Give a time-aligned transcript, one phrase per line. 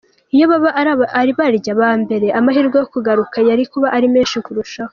[0.35, 0.69] Iyo baba
[1.19, 4.89] ari barya ba mbere amahirwe yo kugaruka yari kuba ari menshi kurushaho.